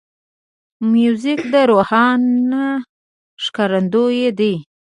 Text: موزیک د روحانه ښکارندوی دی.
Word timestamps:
موزیک 0.91 1.41
د 1.53 1.55
روحانه 1.69 2.65
ښکارندوی 3.43 4.23
دی. 4.39 4.53